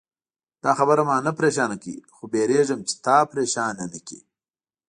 [0.63, 4.19] دا خبره ما نه پرېشانه کوي، خو وېرېږم چې تا پرېشانه نه کړي.